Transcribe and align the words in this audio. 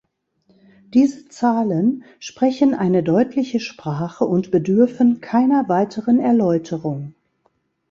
Diese 0.95 1.27
Zahlen 1.27 2.03
sprechen 2.17 2.73
eine 2.73 3.03
deutliche 3.03 3.59
Sprache 3.59 4.25
und 4.25 4.49
bedürfen 4.49 5.21
keiner 5.21 5.69
weiteren 5.69 6.19
Erläuterung. 6.19 7.13